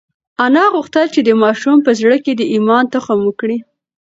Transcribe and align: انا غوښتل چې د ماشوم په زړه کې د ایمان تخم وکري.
انا 0.45 0.63
غوښتل 0.73 1.05
چې 1.15 1.21
د 1.23 1.29
ماشوم 1.43 1.77
په 1.85 1.91
زړه 1.99 2.17
کې 2.25 2.33
د 2.35 2.41
ایمان 2.53 2.83
تخم 2.93 3.19
وکري. 3.23 3.57